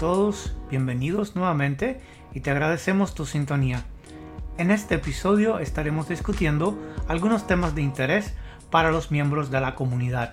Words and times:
todos, 0.00 0.56
bienvenidos 0.70 1.36
nuevamente 1.36 2.00
y 2.32 2.40
te 2.40 2.50
agradecemos 2.50 3.14
tu 3.14 3.26
sintonía. 3.26 3.84
En 4.56 4.70
este 4.70 4.94
episodio 4.94 5.58
estaremos 5.58 6.08
discutiendo 6.08 6.78
algunos 7.06 7.46
temas 7.46 7.74
de 7.74 7.82
interés 7.82 8.32
para 8.70 8.92
los 8.92 9.10
miembros 9.10 9.50
de 9.50 9.60
la 9.60 9.74
comunidad. 9.74 10.32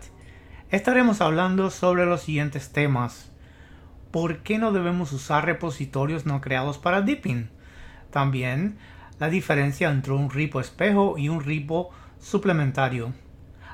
Estaremos 0.72 1.20
hablando 1.20 1.70
sobre 1.70 2.06
los 2.06 2.22
siguientes 2.22 2.72
temas. 2.72 3.30
¿Por 4.10 4.38
qué 4.38 4.58
no 4.58 4.72
debemos 4.72 5.12
usar 5.12 5.44
repositorios 5.44 6.26
no 6.26 6.40
creados 6.40 6.78
para 6.78 7.02
Deepin? 7.02 7.50
También 8.10 8.78
la 9.20 9.28
diferencia 9.28 9.90
entre 9.90 10.14
un 10.14 10.30
repo 10.30 10.62
espejo 10.62 11.18
y 11.18 11.28
un 11.28 11.44
repo 11.44 11.90
suplementario. 12.22 13.12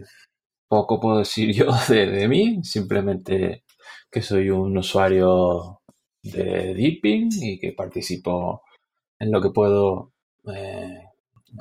poco 0.76 1.00
puedo 1.00 1.20
decir 1.20 1.54
yo 1.54 1.68
de, 1.90 2.28
mí, 2.28 2.62
simplemente 2.64 3.64
que 4.12 4.22
soy 4.22 4.50
un 4.50 4.78
usuario 4.78 5.82
de 6.22 6.74
Deepin 6.74 7.30
y 7.32 7.58
que 7.60 7.72
participo 7.72 8.64
en 9.18 9.32
lo 9.32 9.42
que 9.42 9.52
puedo 9.52 10.12
eh, 10.54 11.02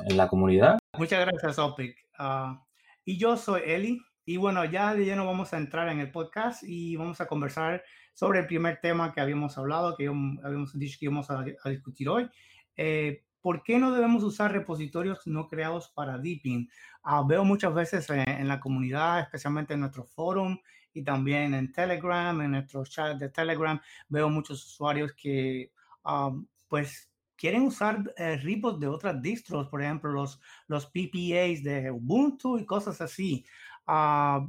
en 0.09 0.17
la 0.17 0.27
comunidad. 0.27 0.79
Muchas 0.99 1.21
gracias, 1.21 1.61
Opic. 1.61 1.97
Ah, 2.19 2.61
y 3.05 3.17
yo 3.17 3.37
soy 3.37 3.63
Eli. 3.65 4.01
Y 4.27 4.37
bueno, 4.37 4.65
ya 4.65 4.95
de 4.95 5.05
lleno 5.05 5.27
vamos 5.27 5.53
a 5.53 5.59
entrar 5.59 5.89
en 5.91 6.01
el 6.01 6.11
podcast 6.11 6.65
y 6.65 6.97
vamos 6.97 7.21
a 7.21 7.27
conversar 7.27 7.85
sobre 8.15 8.41
el 8.41 8.47
primer 8.47 8.81
tema 8.81 9.13
que 9.13 9.21
habíamos 9.21 9.57
hablado, 9.59 9.95
que 9.97 10.07
habíamos 10.09 10.77
dicho 10.77 10.97
que 10.99 11.05
íbamos 11.05 11.31
a, 11.31 11.45
discutir 11.71 12.09
hoy. 12.09 12.29
Eh, 12.77 13.24
¿Por 13.45 13.63
qué 13.63 13.79
no 13.79 13.93
debemos 13.93 14.23
usar 14.23 14.53
repositorios 14.53 15.27
no 15.27 15.49
creados 15.49 15.91
para 15.91 16.17
Deepin? 16.17 16.67
Ah, 17.03 17.23
veo 17.29 17.45
muchas 17.45 17.75
veces 17.75 18.09
en, 18.09 18.49
la 18.49 18.59
comunidad, 18.59 19.21
especialmente 19.21 19.75
en 19.75 19.81
nuestro 19.81 20.05
forum 20.07 20.57
y 20.95 21.05
también 21.05 21.53
en 21.53 21.71
Telegram, 21.71 22.41
en 22.41 22.53
nuestro 22.53 22.87
chat 22.87 23.19
de 23.19 23.29
Telegram, 23.29 23.79
veo 24.09 24.31
muchos 24.31 24.65
usuarios 24.65 25.13
que 25.13 25.71
ah, 26.05 26.33
pues 26.69 27.11
quieren 27.37 27.67
usar 27.67 28.15
eh, 28.17 28.39
repos 28.39 28.81
de 28.81 28.87
otras 28.87 29.21
distros, 29.21 29.69
por 29.69 29.83
ejemplo, 29.83 30.11
los, 30.11 30.41
los 30.67 30.87
PPAs 30.87 31.63
de 31.63 31.91
Ubuntu 31.93 32.57
y 32.57 32.65
cosas 32.65 33.03
así. 33.03 33.45
Ah, 33.87 34.49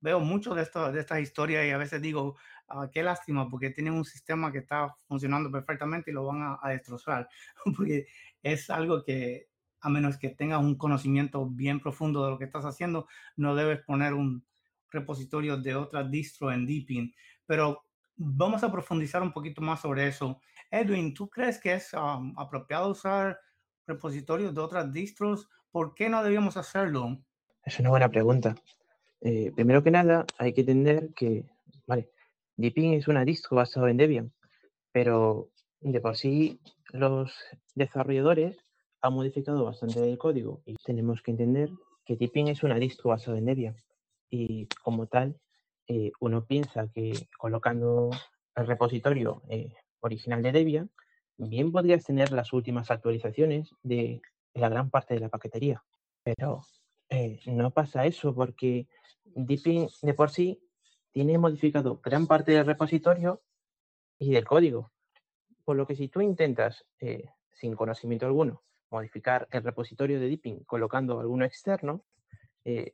veo 0.00 0.18
mucho 0.18 0.56
de, 0.56 0.62
esto, 0.62 0.90
de 0.90 0.98
estas 0.98 1.20
historias 1.20 1.64
y 1.66 1.70
a 1.70 1.78
veces 1.78 2.02
digo, 2.02 2.36
qué 2.92 3.02
lástima, 3.02 3.48
porque 3.48 3.70
tienen 3.70 3.94
un 3.94 4.04
sistema 4.04 4.50
que 4.50 4.58
está 4.58 4.94
funcionando 5.06 5.50
perfectamente 5.50 6.10
y 6.10 6.14
lo 6.14 6.26
van 6.26 6.42
a, 6.42 6.58
a 6.62 6.70
destrozar, 6.70 7.28
porque 7.76 8.06
es 8.42 8.70
algo 8.70 9.02
que 9.04 9.48
a 9.84 9.90
menos 9.90 10.16
que 10.16 10.30
tengas 10.30 10.60
un 10.60 10.76
conocimiento 10.76 11.46
bien 11.46 11.78
profundo 11.78 12.24
de 12.24 12.30
lo 12.30 12.38
que 12.38 12.46
estás 12.46 12.64
haciendo, 12.64 13.06
no 13.36 13.54
debes 13.54 13.82
poner 13.82 14.14
un 14.14 14.42
repositorio 14.90 15.58
de 15.58 15.74
otra 15.74 16.02
distro 16.02 16.50
en 16.50 16.64
Deepin. 16.64 17.14
Pero 17.44 17.84
vamos 18.16 18.64
a 18.64 18.72
profundizar 18.72 19.22
un 19.22 19.32
poquito 19.32 19.60
más 19.60 19.80
sobre 19.80 20.08
eso. 20.08 20.40
Edwin, 20.70 21.12
¿tú 21.12 21.28
crees 21.28 21.58
que 21.58 21.74
es 21.74 21.92
um, 21.92 22.32
apropiado 22.38 22.90
usar 22.90 23.38
repositorios 23.86 24.54
de 24.54 24.60
otras 24.62 24.90
distros? 24.90 25.50
¿Por 25.70 25.94
qué 25.94 26.08
no 26.08 26.22
debíamos 26.22 26.56
hacerlo? 26.56 27.18
Es 27.62 27.78
una 27.78 27.90
buena 27.90 28.08
pregunta. 28.08 28.54
Eh, 29.20 29.52
primero 29.54 29.82
que 29.82 29.90
nada, 29.90 30.24
hay 30.38 30.54
que 30.54 30.62
entender 30.62 31.10
que, 31.14 31.44
vale, 31.86 32.10
Deepin 32.56 32.94
es 32.94 33.08
una 33.08 33.24
distro 33.24 33.56
basada 33.56 33.90
en 33.90 33.96
Debian, 33.96 34.32
pero 34.92 35.50
de 35.80 36.00
por 36.00 36.16
sí 36.16 36.60
los 36.92 37.34
desarrolladores 37.74 38.56
ha 39.00 39.10
modificado 39.10 39.64
bastante 39.64 40.08
el 40.08 40.18
código 40.18 40.62
y 40.64 40.76
tenemos 40.76 41.20
que 41.22 41.32
entender 41.32 41.70
que 42.04 42.16
Deepin 42.16 42.48
es 42.48 42.62
una 42.62 42.76
distro 42.76 43.10
basada 43.10 43.38
en 43.38 43.46
Debian. 43.46 43.76
Y 44.30 44.66
como 44.82 45.06
tal 45.06 45.36
eh, 45.88 46.12
uno 46.20 46.46
piensa 46.46 46.88
que 46.88 47.12
colocando 47.38 48.10
el 48.56 48.66
repositorio 48.66 49.42
eh, 49.48 49.72
original 50.00 50.42
de 50.42 50.52
Debian 50.52 50.90
bien 51.36 51.72
podrías 51.72 52.04
tener 52.04 52.32
las 52.32 52.52
últimas 52.52 52.90
actualizaciones 52.90 53.70
de 53.82 54.22
la 54.54 54.68
gran 54.68 54.90
parte 54.90 55.14
de 55.14 55.20
la 55.20 55.28
paquetería. 55.28 55.82
Pero 56.22 56.62
eh, 57.10 57.40
no 57.46 57.72
pasa 57.72 58.06
eso 58.06 58.34
porque 58.34 58.86
Deepin 59.24 59.88
de 60.02 60.14
por 60.14 60.30
sí 60.30 60.60
tiene 61.14 61.38
modificado 61.38 62.02
gran 62.02 62.26
parte 62.26 62.52
del 62.52 62.66
repositorio 62.66 63.42
y 64.18 64.32
del 64.32 64.44
código 64.44 64.92
por 65.64 65.76
lo 65.76 65.86
que 65.86 65.96
si 65.96 66.08
tú 66.08 66.20
intentas 66.20 66.84
sin 67.52 67.74
conocimiento 67.74 68.26
alguno 68.26 68.62
modificar 68.94 69.48
el 69.50 69.62
repositorio 69.64 70.20
de 70.20 70.28
Deepin 70.28 70.62
colocando 70.64 71.18
alguno 71.18 71.44
externo, 71.44 72.04
eh, 72.64 72.92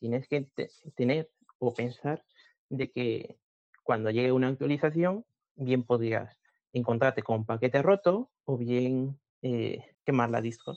tienes 0.00 0.26
que 0.26 0.48
tener 0.96 1.30
o 1.58 1.72
pensar 1.72 2.24
de 2.68 2.90
que 2.90 3.38
cuando 3.84 4.10
llegue 4.10 4.32
una 4.32 4.48
actualización, 4.48 5.24
bien 5.54 5.84
podrías 5.84 6.36
encontrarte 6.72 7.22
con 7.22 7.40
un 7.40 7.46
paquete 7.46 7.80
roto 7.82 8.30
o 8.44 8.56
bien 8.56 9.20
eh, 9.42 9.84
quemar 10.04 10.30
la 10.30 10.40
disco. 10.40 10.76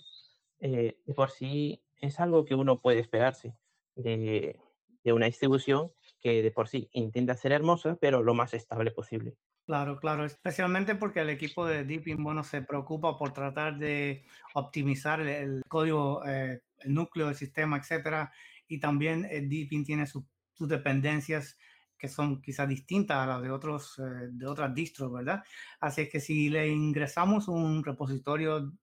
Eh, 0.59 0.97
por 1.15 1.31
sí 1.31 1.81
es 1.99 2.19
algo 2.19 2.45
que 2.45 2.55
uno 2.55 2.79
puede 2.79 2.99
esperarse 2.99 3.55
de, 3.95 4.59
de 5.03 5.13
una 5.13 5.25
distribución 5.25 5.91
que 6.23 6.41
de 6.41 6.51
por 6.51 6.69
sí 6.69 6.89
intenta 6.93 7.35
ser 7.35 7.51
hermosa, 7.51 7.97
pero 7.99 8.23
lo 8.23 8.33
más 8.33 8.53
estable 8.53 8.91
posible. 8.91 9.35
Claro, 9.65 9.99
claro, 9.99 10.25
especialmente 10.25 10.95
porque 10.95 11.19
el 11.19 11.29
equipo 11.29 11.65
de 11.65 11.83
Deepin, 11.83 12.23
bueno, 12.23 12.43
se 12.43 12.61
preocupa 12.61 13.17
por 13.17 13.33
tratar 13.33 13.77
de 13.77 14.25
optimizar 14.55 15.21
el, 15.21 15.61
código, 15.67 16.25
eh, 16.25 16.61
el 16.79 16.93
núcleo 16.93 17.27
del 17.27 17.35
sistema, 17.35 17.77
etcétera, 17.77 18.31
y 18.67 18.79
también 18.79 19.25
eh, 19.25 19.41
Deepin 19.41 19.83
tiene 19.83 20.05
sus 20.05 20.25
dependencias 20.59 21.57
que 21.97 22.07
son 22.09 22.41
quizás 22.41 22.67
distintas 22.67 23.17
a 23.17 23.25
las 23.25 23.41
de 23.41 23.51
otros 23.51 23.99
eh, 23.99 24.27
de 24.31 24.45
otras 24.45 24.73
distros, 24.73 25.11
¿verdad? 25.11 25.43
Así 25.79 26.01
es 26.01 26.09
que 26.09 26.19
si 26.19 26.49
le 26.49 26.67
ingresamos 26.67 27.47
un 27.47 27.83
repositorio 27.83 28.73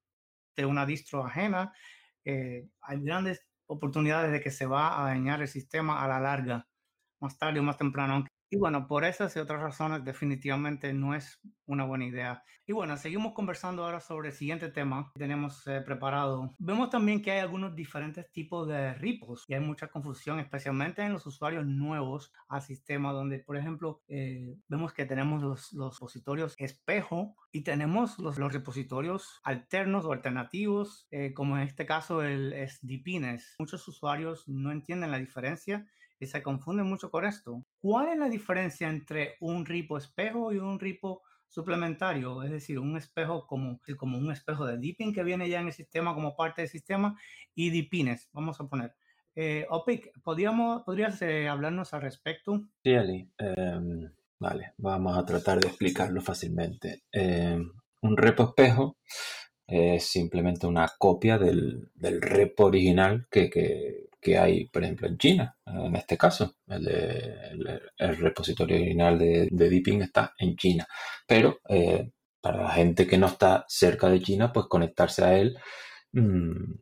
de 0.57 0.65
una 0.65 0.87
distro 0.87 1.25
ajena, 1.25 1.73
hay 2.25 3.01
grandes 3.01 3.47
oportunidades 3.67 4.31
de 4.33 4.41
que 4.41 4.51
se 4.51 4.67
va 4.67 5.01
a 5.01 5.09
dañar 5.09 5.43
el 5.43 5.49
sistema 5.49 6.03
a 6.03 6.09
la 6.09 6.21
larga, 6.21 6.70
más 7.21 7.39
tarde 7.39 7.61
o 7.61 7.63
más 7.63 7.77
temprano, 7.77 8.25
Y 8.53 8.57
bueno, 8.59 8.89
por 8.89 9.05
esas 9.05 9.37
y 9.37 9.39
otras 9.39 9.61
razones 9.61 10.05
definitivamente 10.05 10.93
no 10.93 11.15
es 11.15 11.39
una 11.67 11.85
buena 11.85 12.07
idea. 12.07 12.43
Y 12.67 12.73
bueno, 12.73 12.97
seguimos 12.97 13.33
conversando 13.33 13.85
ahora 13.85 14.01
sobre 14.01 14.29
el 14.29 14.35
siguiente 14.35 14.71
tema 14.71 15.11
que 15.15 15.21
tenemos 15.21 15.67
eh, 15.67 15.83
preparado. 15.83 16.55
Vemos 16.59 16.91
también 16.91 17.23
que 17.23 17.31
hay 17.31 17.41
algunos 17.41 17.75
diferentes 17.77 18.31
tipos 18.33 18.67
de 18.67 18.95
repos 18.95 19.45
y 19.49 19.55
hay 19.55 19.61
mucha 19.61 19.89
confusión, 19.89 20.41
especialmente 20.41 21.03
en 21.03 21.13
los 21.13 21.27
usuarios 21.27 21.65
nuevos 21.65 22.33
al 22.49 22.63
sistema, 22.63 23.13
donde 23.13 23.39
por 23.39 23.57
ejemplo 23.57 24.03
eh, 24.09 24.57
vemos 24.69 24.93
que 24.93 25.07
tenemos 25.07 25.43
los, 25.43 25.73
los 25.73 25.95
repositorios 25.95 26.55
espejo 26.59 27.37
y 27.53 27.63
tenemos 27.63 28.19
los, 28.19 28.39
los 28.39 28.53
repositorios 28.53 29.41
alternos 29.45 30.05
o 30.05 30.13
alternativos, 30.13 31.07
eh, 31.11 31.33
como 31.35 31.57
en 31.57 31.63
este 31.63 31.87
caso 31.87 32.23
el 32.23 32.53
SDPNES. 32.53 33.57
Muchos 33.59 33.87
usuarios 33.87 34.49
no 34.49 34.73
entienden 34.73 35.11
la 35.13 35.19
diferencia 35.19 35.87
y 36.21 36.27
se 36.27 36.43
confunden 36.43 36.87
mucho 36.87 37.11
con 37.11 37.25
esto. 37.25 37.65
¿Cuál 37.81 38.11
es 38.11 38.19
la 38.19 38.29
diferencia 38.29 38.89
entre 38.89 39.37
un 39.41 39.65
ripo 39.65 39.97
espejo 39.97 40.53
y 40.53 40.59
un 40.59 40.79
ripo 40.79 41.23
suplementario? 41.49 42.43
Es 42.43 42.51
decir, 42.51 42.79
un 42.79 42.97
espejo 42.97 43.47
como, 43.47 43.81
como 43.97 44.19
un 44.19 44.31
espejo 44.31 44.67
de 44.67 44.79
dipping 44.79 45.15
que 45.15 45.25
viene 45.25 45.49
ya 45.49 45.61
en 45.61 45.69
el 45.69 45.73
sistema 45.73 46.15
como 46.15 46.37
parte 46.37 46.61
del 46.61 46.69
sistema 46.69 47.19
y 47.55 47.71
dipines, 47.71 48.29
vamos 48.33 48.61
a 48.61 48.69
poner. 48.69 48.95
Eh, 49.35 49.67
Opic, 49.71 50.13
¿podríamos, 50.23 50.83
¿podrías 50.83 51.23
eh, 51.23 51.49
hablarnos 51.49 51.95
al 51.95 52.03
respecto? 52.03 52.61
Sí, 52.83 52.95
Ali. 52.95 53.31
Em, 53.39 54.13
vale, 54.39 54.75
vamos 54.77 55.17
a 55.17 55.25
tratar 55.25 55.59
de 55.59 55.69
explicarlo 55.69 56.21
fácilmente. 56.21 57.05
Em, 57.11 57.71
un 58.03 58.17
repo 58.17 58.45
espejo 58.45 58.99
es 59.71 60.05
simplemente 60.05 60.67
una 60.67 60.89
copia 60.99 61.39
del, 61.39 61.91
del 61.95 62.21
repo 62.21 62.65
original 62.67 63.27
que, 63.31 63.49
que, 63.49 64.09
que 64.21 64.37
hay, 64.37 64.67
por 64.67 64.83
ejemplo, 64.83 65.07
en 65.07 65.17
China, 65.17 65.57
en 65.67 65.97
este 65.97 66.19
caso. 66.19 66.57
El, 66.69 68.17
repositorio 68.19 68.77
original 68.77 69.19
de, 69.19 69.49
de, 69.51 69.71
Deepin 69.71 70.03
está 70.03 70.35
en 70.39 70.57
China. 70.57 70.87
Pero 71.27 71.61
eh, 71.69 72.11
para 72.41 72.63
la 72.65 72.71
gente 72.71 73.07
que 73.07 73.19
no 73.19 73.29
está 73.29 73.65
cerca 73.69 74.09
de 74.09 74.21
China, 74.21 74.53
pues 74.53 74.67
conectarse 74.67 75.25
a 75.25 75.39
él 75.39 75.57
mm, 76.13 76.73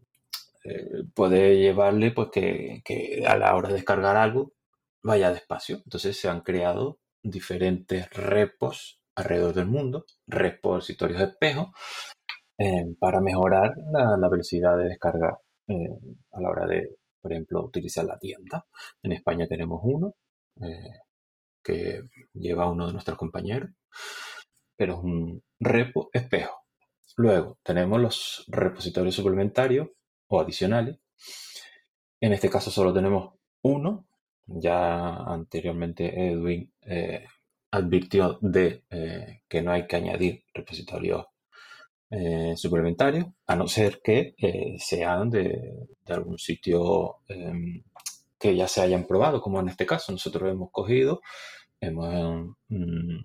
eh, 0.64 1.04
puede 1.14 1.58
llevarle 1.58 2.12
pues 2.12 2.28
que, 2.32 2.82
que, 2.84 3.24
a 3.26 3.36
la 3.36 3.54
hora 3.54 3.68
de 3.68 3.74
descargar 3.74 4.16
algo 4.16 4.52
vaya 5.02 5.32
despacio. 5.32 5.76
Entonces 5.84 6.18
se 6.18 6.28
han 6.28 6.40
creado 6.40 6.98
diferentes 7.22 8.08
repos 8.10 9.00
alrededor 9.14 9.54
del 9.54 9.66
mundo, 9.66 10.06
repositorios 10.26 11.18
de 11.18 11.26
espejo, 11.26 11.72
eh, 12.58 12.94
para 12.98 13.20
mejorar 13.20 13.74
la, 13.92 14.28
velocidad 14.28 14.76
de 14.76 14.88
descarga 14.88 15.38
a 15.68 16.40
la 16.40 16.48
hora 16.48 16.66
de, 16.66 16.96
por 17.20 17.32
ejemplo, 17.32 17.64
utilizar 17.64 18.04
la 18.04 18.18
tienda. 18.18 18.66
En 19.02 19.12
España 19.12 19.46
tenemos 19.46 19.80
uno 19.84 20.14
eh, 20.60 21.00
que 21.62 22.02
lleva 22.34 22.70
uno 22.70 22.86
de 22.86 22.92
nuestros 22.92 23.18
compañeros, 23.18 23.70
pero 24.76 24.94
es 24.94 25.00
un 25.00 25.42
repo 25.60 26.08
espejo. 26.12 26.64
Luego 27.16 27.58
tenemos 27.62 28.00
los 28.00 28.44
repositorios 28.48 29.14
suplementarios 29.14 29.88
o 30.28 30.40
adicionales. 30.40 30.98
En 32.20 32.32
este 32.32 32.48
caso 32.48 32.70
solo 32.70 32.92
tenemos 32.92 33.34
uno. 33.62 34.06
Ya 34.46 35.16
anteriormente 35.16 36.30
Edwin 36.30 36.72
eh, 36.82 37.26
advirtió 37.70 38.38
de 38.40 38.84
eh, 38.88 39.42
que 39.48 39.60
no 39.62 39.72
hay 39.72 39.86
que 39.86 39.96
añadir 39.96 40.44
repositorios 40.54 41.26
eh, 42.10 42.54
suplementarios, 42.56 43.26
a 43.46 43.54
no 43.54 43.68
ser 43.68 44.00
que 44.02 44.34
eh, 44.38 44.76
sean 44.78 45.28
de, 45.28 45.88
algún 46.06 46.38
sitio 46.38 47.16
em, 47.28 47.82
que 48.38 48.56
ya 48.56 48.66
se 48.66 48.80
hayan 48.80 49.06
probado, 49.06 49.42
como 49.42 49.60
en 49.60 49.68
este 49.68 49.84
caso 49.84 50.10
nosotros 50.12 50.50
hemos 50.50 50.70
cogido, 50.72 51.20
hemos 51.80 52.56
mm, 52.68 53.18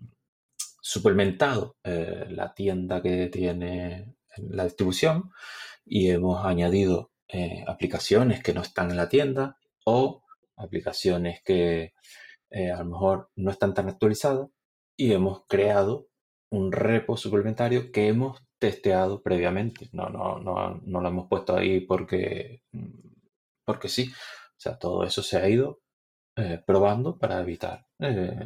suplementado 0.81 1.77
eh, 1.83 2.25
la 2.29 2.53
tienda 2.53 3.01
que 3.01 3.27
tiene 3.27 4.15
la 4.37 4.65
distribución 4.65 5.31
y 5.85 6.09
hemos 6.09 6.45
añadido 6.45 7.11
aplicaciones 7.67 8.43
que 8.43 8.53
no 8.53 8.61
están 8.61 8.91
en 8.91 8.97
la 8.97 9.09
tienda 9.09 9.57
o 9.85 10.21
aplicaciones 10.55 11.41
que 11.43 11.93
a 12.51 12.77
lo 12.79 12.85
mejor 12.85 13.31
no 13.35 13.49
están 13.49 13.73
tan 13.73 13.89
actualizadas 13.89 14.49
y 14.95 15.13
hemos 15.13 15.43
creado 15.47 16.07
un 16.51 16.71
repo 16.71 17.17
suplementario 17.17 17.91
que 17.91 18.07
hemos 18.07 18.39
testeado 18.63 19.21
previamente. 19.21 19.89
No, 19.91 20.07
no, 20.07 20.39
no, 20.39 20.79
no 20.85 21.01
lo 21.01 21.09
hemos 21.09 21.27
puesto 21.27 21.57
ahí 21.57 21.81
porque, 21.81 22.61
porque 23.65 23.89
sí. 23.89 24.09
O 24.09 24.55
sea, 24.63 24.79
todo 24.79 25.03
eso 25.03 25.21
se 25.21 25.37
ha 25.37 25.49
ido 25.49 25.81
eh, 26.37 26.61
probando 26.65 27.17
para 27.19 27.41
evitar 27.41 27.85
eh, 27.99 28.39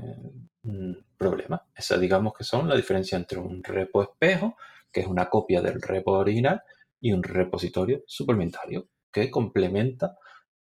problemas. 1.15 1.61
Esa 1.75 1.99
digamos 1.99 2.33
que 2.35 2.43
son 2.43 2.67
la 2.67 2.75
diferencia 2.75 3.15
entre 3.15 3.37
un 3.37 3.63
repo 3.63 4.01
espejo, 4.01 4.55
que 4.91 5.01
es 5.01 5.07
una 5.07 5.29
copia 5.29 5.61
del 5.61 5.83
repo 5.83 6.13
original, 6.13 6.63
y 6.99 7.11
un 7.11 7.21
repositorio 7.21 8.01
suplementario 8.07 8.89
que 9.11 9.29
complementa 9.29 10.17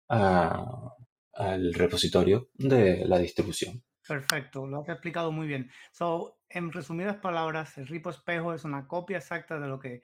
al 0.08 1.72
repositorio 1.72 2.50
de 2.52 3.06
la 3.06 3.18
distribución. 3.18 3.82
Perfecto, 4.06 4.66
lo 4.68 4.82
has 4.82 4.88
explicado 4.88 5.32
muy 5.32 5.48
bien. 5.48 5.70
So, 5.90 6.40
en 6.48 6.70
resumidas 6.72 7.16
palabras, 7.16 7.76
el 7.76 7.88
ripo 7.88 8.10
espejo 8.10 8.54
es 8.54 8.64
una 8.64 8.86
copia 8.86 9.18
exacta 9.18 9.58
de 9.58 9.66
lo 9.66 9.80
que 9.80 10.02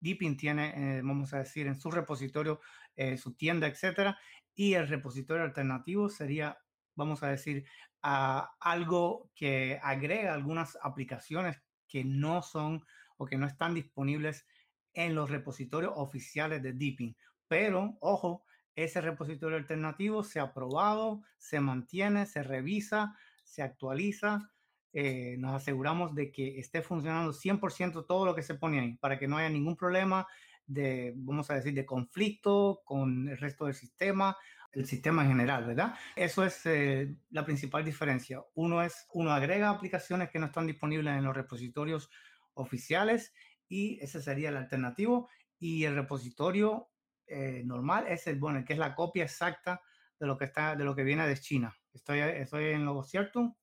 Deepin 0.00 0.36
tiene, 0.36 0.98
eh, 0.98 1.02
vamos 1.02 1.34
a 1.34 1.38
decir, 1.38 1.66
en 1.66 1.76
su 1.80 1.90
repositorio, 1.90 2.60
eh, 2.96 3.16
su 3.18 3.34
tienda, 3.36 3.66
etcétera. 3.68 4.18
Y 4.54 4.74
el 4.74 4.88
repositorio 4.88 5.44
alternativo 5.44 6.08
sería, 6.10 6.58
vamos 6.94 7.22
a 7.22 7.28
decir, 7.30 7.66
algo 8.02 9.30
que 9.34 9.78
agrega 9.82 10.34
algunas 10.34 10.78
aplicaciones 10.82 11.62
que 11.88 12.04
no 12.04 12.42
son 12.42 12.84
o 13.16 13.26
que 13.26 13.38
no 13.38 13.46
están 13.46 13.74
disponibles 13.74 14.46
en 14.92 15.14
los 15.14 15.30
repositorios 15.30 15.92
oficiales 15.96 16.62
de 16.62 16.72
Deepin. 16.74 17.16
Pero, 17.48 17.96
ojo, 18.00 18.44
ese 18.74 19.00
repositorio 19.00 19.58
alternativo 19.58 20.24
se 20.24 20.40
ha 20.40 20.52
probado, 20.52 21.22
se 21.38 21.60
mantiene, 21.60 22.26
se 22.26 22.42
revisa, 22.42 23.16
se 23.44 23.62
actualiza. 23.62 24.50
Eh, 24.92 25.36
nos 25.38 25.54
aseguramos 25.54 26.14
de 26.14 26.30
que 26.30 26.58
esté 26.58 26.82
funcionando 26.82 27.32
100% 27.32 28.06
todo 28.06 28.26
lo 28.26 28.34
que 28.34 28.42
se 28.42 28.54
pone 28.54 28.80
ahí 28.80 28.96
para 28.96 29.18
que 29.18 29.28
no 29.28 29.38
haya 29.38 29.48
ningún 29.48 29.76
problema 29.76 30.26
de, 30.66 31.12
vamos 31.16 31.50
a 31.50 31.54
decir, 31.54 31.74
de 31.74 31.86
conflicto 31.86 32.82
con 32.84 33.28
el 33.28 33.38
resto 33.38 33.66
del 33.66 33.74
sistema, 33.74 34.36
el 34.72 34.86
sistema 34.86 35.22
en 35.22 35.28
general, 35.28 35.66
¿verdad? 35.66 35.94
Eso 36.16 36.44
es 36.44 36.64
eh, 36.66 37.14
la 37.30 37.44
principal 37.44 37.84
diferencia. 37.84 38.42
Uno 38.54 38.82
es, 38.82 39.06
uno 39.12 39.32
agrega 39.32 39.70
aplicaciones 39.70 40.30
que 40.30 40.38
no 40.38 40.46
están 40.46 40.66
disponibles 40.66 41.14
en 41.14 41.24
los 41.24 41.36
repositorios 41.36 42.10
oficiales 42.54 43.34
y 43.68 43.98
ese 44.00 44.22
sería 44.22 44.48
el 44.48 44.56
alternativo. 44.56 45.28
Y 45.58 45.84
el 45.84 45.94
repositorio 45.94 46.91
eh, 47.32 47.62
normal 47.64 48.06
es 48.08 48.26
el 48.26 48.38
bueno, 48.38 48.64
que 48.64 48.74
es 48.74 48.78
la 48.78 48.94
copia 48.94 49.24
exacta 49.24 49.80
de 50.18 50.26
lo 50.26 50.36
que 50.36 50.44
está, 50.44 50.76
de 50.76 50.84
lo 50.84 50.94
que 50.94 51.02
viene 51.02 51.26
de 51.26 51.36
China. 51.36 51.74
Estoy, 51.92 52.20
estoy 52.20 52.66
en 52.66 52.84
lo 52.84 53.02
cierto. 53.02 53.56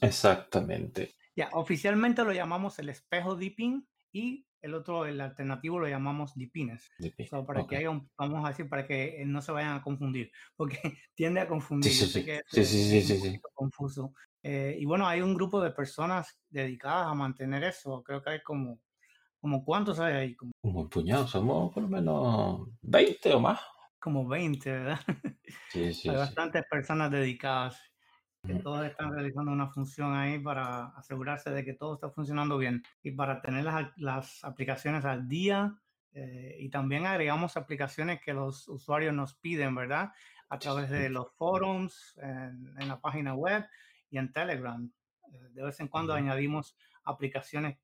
Exactamente. 0.00 1.14
Ya, 1.36 1.50
oficialmente 1.52 2.24
lo 2.24 2.32
llamamos 2.32 2.78
el 2.78 2.88
espejo 2.88 3.36
dipping 3.36 3.86
y 4.12 4.46
el 4.62 4.74
otro, 4.74 5.06
el 5.06 5.20
alternativo, 5.20 5.78
lo 5.78 5.88
llamamos 5.88 6.34
dipines. 6.34 6.90
para 7.46 7.66
que 7.66 7.76
haya 7.76 7.90
un, 7.90 8.10
vamos 8.18 8.44
a 8.44 8.48
decir, 8.48 8.68
para 8.68 8.86
que 8.86 9.22
no 9.26 9.40
se 9.40 9.52
vayan 9.52 9.76
a 9.76 9.82
confundir, 9.82 10.30
porque 10.56 10.98
tiende 11.14 11.40
a 11.40 11.48
confundir. 11.48 11.92
Sí, 11.92 12.06
sí, 12.06 12.22
sí. 12.22 12.64
sí, 12.64 13.02
sí, 13.02 13.18
sí, 13.18 13.40
confuso. 13.52 14.12
Eh, 14.42 14.76
y 14.78 14.84
bueno, 14.84 15.06
hay 15.06 15.20
un 15.20 15.34
grupo 15.34 15.60
de 15.60 15.70
personas 15.70 16.38
dedicadas 16.48 17.06
a 17.06 17.14
mantener 17.14 17.64
eso. 17.64 18.02
Creo 18.02 18.22
que 18.22 18.30
hay 18.30 18.42
como 18.42 18.80
¿Como 19.40 19.64
cuántos 19.64 19.98
hay 20.00 20.14
ahí? 20.14 20.36
Como... 20.36 20.52
Un 20.62 20.72
buen 20.72 20.88
puñado, 20.88 21.26
somos 21.26 21.72
por 21.72 21.82
lo 21.82 21.88
menos 21.88 22.68
20 22.82 23.34
o 23.34 23.40
más. 23.40 23.60
Como 23.98 24.26
20, 24.28 24.70
¿verdad? 24.70 25.00
Sí, 25.70 25.92
sí. 25.94 26.08
hay 26.08 26.16
bastantes 26.16 26.64
personas 26.70 27.10
dedicadas 27.10 27.80
que 28.46 28.54
todos 28.54 28.86
están 28.86 29.12
realizando 29.12 29.52
una 29.52 29.68
función 29.68 30.14
ahí 30.14 30.38
para 30.38 30.86
asegurarse 30.96 31.50
de 31.50 31.62
que 31.62 31.74
todo 31.74 31.94
está 31.94 32.10
funcionando 32.10 32.56
bien 32.56 32.82
y 33.02 33.10
para 33.10 33.42
tener 33.42 33.64
las, 33.64 33.90
las 33.96 34.44
aplicaciones 34.44 35.04
al 35.04 35.28
día. 35.28 35.74
Eh, 36.12 36.56
y 36.58 36.70
también 36.70 37.06
agregamos 37.06 37.56
aplicaciones 37.56 38.20
que 38.22 38.32
los 38.32 38.66
usuarios 38.68 39.14
nos 39.14 39.34
piden, 39.34 39.74
¿verdad? 39.74 40.12
A 40.48 40.58
través 40.58 40.90
de 40.90 41.08
los 41.10 41.30
forums, 41.34 42.18
en, 42.22 42.74
en 42.78 42.88
la 42.88 43.00
página 43.00 43.34
web 43.34 43.64
y 44.10 44.18
en 44.18 44.32
Telegram. 44.32 44.90
Eh, 45.32 45.48
de 45.52 45.62
vez 45.62 45.78
en 45.80 45.88
cuando 45.88 46.14
añadimos 46.14 46.76
aplicaciones 47.04 47.78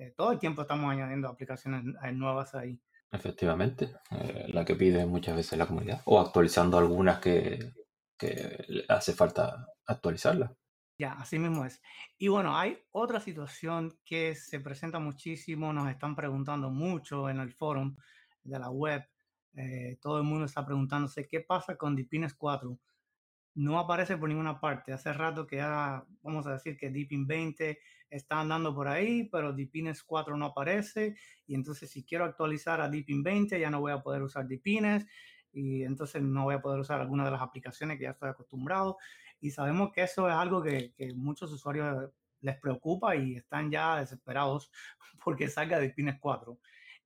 eh, 0.00 0.14
todo 0.16 0.32
el 0.32 0.38
tiempo 0.38 0.62
estamos 0.62 0.90
añadiendo 0.90 1.28
aplicaciones 1.28 1.84
eh, 2.02 2.12
nuevas 2.12 2.54
ahí. 2.54 2.80
Efectivamente, 3.12 3.92
eh, 4.10 4.46
la 4.48 4.64
que 4.64 4.74
pide 4.74 5.04
muchas 5.04 5.36
veces 5.36 5.58
la 5.58 5.66
comunidad, 5.66 6.00
o 6.06 6.18
actualizando 6.18 6.78
algunas 6.78 7.18
que, 7.18 7.74
que 8.16 8.64
hace 8.88 9.12
falta 9.12 9.66
actualizarlas. 9.84 10.52
Ya, 10.96 11.12
así 11.12 11.38
mismo 11.38 11.66
es. 11.66 11.82
Y 12.16 12.28
bueno, 12.28 12.56
hay 12.56 12.78
otra 12.92 13.20
situación 13.20 13.98
que 14.06 14.34
se 14.34 14.60
presenta 14.60 14.98
muchísimo, 14.98 15.70
nos 15.74 15.90
están 15.90 16.16
preguntando 16.16 16.70
mucho 16.70 17.28
en 17.28 17.40
el 17.40 17.52
foro 17.52 17.92
de 18.42 18.58
la 18.58 18.70
web. 18.70 19.06
todo 20.00 20.16
el 20.16 20.24
mundo 20.24 20.46
está 20.46 20.64
preguntándose 20.64 21.26
qué 21.26 21.40
pasa 21.40 21.76
con 21.76 21.94
Dipines 21.94 22.32
4. 22.34 22.78
No 23.54 23.78
aparece 23.78 24.16
por 24.16 24.28
ninguna 24.28 24.60
parte. 24.60 24.92
Hace 24.92 25.12
rato 25.12 25.46
que 25.46 25.56
ya, 25.56 26.04
vamos 26.22 26.46
a 26.46 26.52
decir 26.52 26.76
que 26.76 26.90
Deepin 26.90 27.26
20 27.26 27.78
está 28.08 28.40
andando 28.40 28.74
por 28.74 28.88
ahí, 28.88 29.28
pero 29.30 29.52
Deepines 29.52 30.02
4 30.02 30.36
no 30.36 30.46
aparece. 30.46 31.16
Y 31.46 31.54
entonces 31.54 31.90
si 31.90 32.04
quiero 32.04 32.24
actualizar 32.24 32.80
a 32.80 32.88
Deepin 32.88 33.22
20, 33.22 33.58
ya 33.58 33.70
no 33.70 33.80
voy 33.80 33.92
a 33.92 34.02
poder 34.02 34.22
usar 34.22 34.46
Deepines 34.46 35.06
y 35.52 35.82
entonces 35.82 36.22
no 36.22 36.44
voy 36.44 36.54
a 36.54 36.62
poder 36.62 36.80
usar 36.80 37.00
alguna 37.00 37.24
de 37.24 37.32
las 37.32 37.42
aplicaciones 37.42 37.98
que 37.98 38.04
ya 38.04 38.10
estoy 38.10 38.30
acostumbrado. 38.30 38.98
Y 39.40 39.50
sabemos 39.50 39.90
que 39.92 40.02
eso 40.02 40.28
es 40.28 40.34
algo 40.34 40.62
que, 40.62 40.92
que 40.94 41.14
muchos 41.14 41.52
usuarios 41.52 42.10
les 42.40 42.58
preocupa 42.58 43.16
y 43.16 43.36
están 43.36 43.70
ya 43.70 43.98
desesperados 43.98 44.70
porque 45.24 45.48
salga 45.48 45.80
Deepines 45.80 46.18
4. 46.20 46.58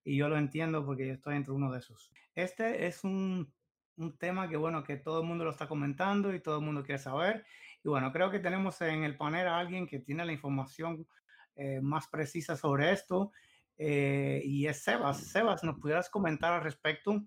Y 0.04 0.16
yo 0.16 0.28
lo 0.28 0.36
entiendo 0.36 0.84
porque 0.84 1.06
yo 1.06 1.14
estoy 1.14 1.36
entre 1.36 1.52
uno 1.52 1.72
de 1.72 1.78
esos. 1.78 2.12
Este 2.34 2.86
es 2.86 3.04
un 3.04 3.52
un 3.96 4.16
tema 4.16 4.48
que, 4.48 4.56
bueno, 4.56 4.82
que 4.84 4.96
todo 4.96 5.20
el 5.20 5.26
mundo 5.26 5.44
lo 5.44 5.50
está 5.50 5.68
comentando 5.68 6.34
y 6.34 6.40
todo 6.40 6.58
el 6.58 6.64
mundo 6.64 6.82
quiere 6.82 6.98
saber. 6.98 7.44
Y 7.82 7.88
bueno, 7.88 8.12
creo 8.12 8.30
que 8.30 8.38
tenemos 8.38 8.80
en 8.80 9.04
el 9.04 9.16
panel 9.16 9.46
a 9.46 9.58
alguien 9.58 9.86
que 9.86 10.00
tiene 10.00 10.24
la 10.24 10.32
información 10.32 11.06
eh, 11.56 11.80
más 11.80 12.08
precisa 12.08 12.56
sobre 12.56 12.92
esto 12.92 13.32
eh, 13.76 14.42
y 14.44 14.66
es 14.66 14.82
Sebas. 14.82 15.18
Sebas, 15.18 15.62
¿nos 15.64 15.78
pudieras 15.78 16.08
comentar 16.08 16.52
al 16.52 16.62
respecto? 16.62 17.24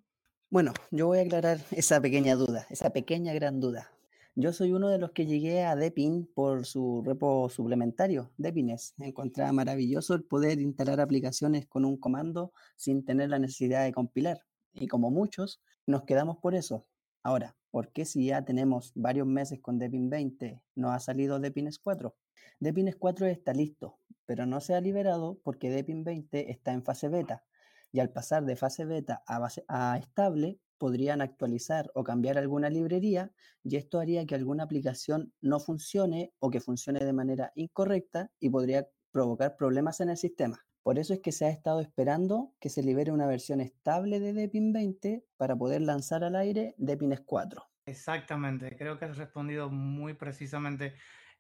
Bueno, 0.50 0.74
yo 0.91 1.07
voy 1.07 1.19
a 1.19 1.24
aclarar 1.24 1.59
esa 1.71 2.01
pequeña 2.01 2.36
duda, 2.36 2.65
esa 2.69 2.91
pequeña 2.91 3.33
gran 3.33 3.59
duda. 3.59 3.91
Yo 4.39 4.53
soy 4.53 4.71
uno 4.71 4.89
de 4.89 5.00
los 5.00 5.12
que 5.12 5.25
llegué 5.25 5.63
a 5.63 5.75
Depin 5.75 6.29
por 6.33 6.65
su 6.65 7.01
repo 7.03 7.50
suplementario, 7.50 8.31
Depines. 8.38 8.93
Encontraba 9.00 9.51
maravilloso 9.51 10.13
el 10.13 10.24
poder 10.24 10.59
instalar 10.59 11.01
aplicaciones 11.01 11.65
con 11.65 11.86
un 11.86 11.97
comando 11.97 12.53
sin 12.75 13.03
tener 13.03 13.29
la 13.29 13.39
necesidad 13.39 13.83
de 13.83 13.91
compilar. 13.91 14.41
Y 14.79 14.88
como 14.88 15.10
muchos, 15.10 15.62
nos 15.88 16.03
quedamos 16.03 16.38
por 16.38 16.53
eso. 16.53 16.86
Ahora, 17.24 17.57
¿por 17.72 17.91
qué 17.91 18.05
si 18.05 18.27
ya 18.27 18.46
tenemos 18.46 18.91
varios 18.96 19.25
meses 19.25 19.60
con 19.60 19.79
Depin 19.79 20.10
20 20.10 20.62
no 20.75 20.91
ha 20.91 21.00
salido 21.00 21.39
Depines 21.39 21.79
4? 21.79 22.15
Depines 22.60 22.96
4 22.96 23.25
está 23.25 23.53
listo, 23.53 24.00
pero 24.25 24.46
no 24.46 24.62
se 24.62 24.75
ha 24.75 24.81
liberado 24.81 25.39
porque 25.43 25.69
Depin 25.69 26.03
20 26.03 26.51
está 26.51 26.74
en 26.74 26.84
fase 26.84 27.10
beta. 27.10 27.43
Y 27.91 28.00
al 28.00 28.12
pasar 28.12 28.46
de 28.46 28.55
fase 28.55 28.86
beta 28.86 29.24
a, 29.25 29.48
a 29.67 29.98
estable, 29.98 30.60
podrían 30.77 31.22
actualizar 31.22 31.89
o 31.96 32.03
cambiar 32.03 32.38
alguna 32.38 32.69
librería 32.69 33.31
y 33.63 33.77
esto 33.77 34.00
haría 34.00 34.25
que 34.27 34.36
alguna 34.36 34.63
aplicación 34.63 35.34
no 35.41 35.60
funcione 35.60 36.34
o 36.39 36.51
que 36.51 36.62
funcione 36.62 37.03
de 37.03 37.13
manera 37.13 37.51
incorrecta 37.55 38.31
y 38.39 38.50
podría 38.50 38.88
provocar 39.12 39.57
problemas 39.57 40.00
en 40.01 40.10
el 40.10 40.17
sistema. 40.17 40.66
Por 40.88 41.00
eso 41.00 41.13
es 41.13 41.20
que 41.20 41.34
se 41.34 41.44
ha 41.44 41.50
estado 41.50 41.82
esperando 41.82 42.53
que 42.62 42.70
se 42.70 42.82
libere 42.82 43.12
una 43.12 43.27
versión 43.27 43.60
estable 43.60 44.22
de 44.22 44.32
Depin 44.32 44.72
20 44.72 45.22
para 45.36 45.53
poder 45.53 45.82
lanzar 45.82 46.24
al 46.24 46.38
aire 46.38 46.75
Depines 46.77 47.20
4. 47.25 47.62
Exactamente, 47.86 48.74
creo 48.77 48.98
que 48.98 49.03
has 49.03 49.17
respondido 49.17 49.70
muy 49.70 50.13
precisamente 50.13 50.94